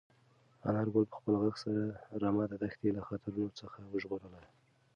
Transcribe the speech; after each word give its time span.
انارګل 0.67 1.05
په 1.11 1.15
خپل 1.19 1.33
غږ 1.41 1.55
سره 1.63 1.81
رمه 2.21 2.43
د 2.49 2.53
دښتې 2.63 2.89
له 2.97 3.01
خطرونو 3.07 3.47
څخه 3.59 3.79
وژغورله. 3.93 4.41